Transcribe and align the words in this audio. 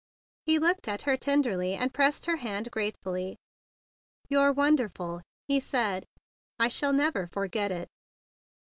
He 0.47 0.57
looked 0.57 0.87
at 0.87 1.03
her 1.03 1.15
tenderly, 1.15 1.75
and 1.75 1.93
pressed 1.93 2.25
her 2.25 2.37
hand 2.37 2.71
gratefully. 2.71 3.37
"You're 4.29 4.51
wonderful!" 4.51 5.21
he 5.47 5.59
said. 5.59 6.05
"I 6.59 6.69
shall 6.69 6.91
never 6.93 7.27
forget 7.31 7.71
it." 7.71 7.87